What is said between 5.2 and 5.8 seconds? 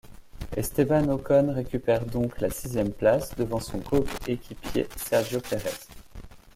Pérez.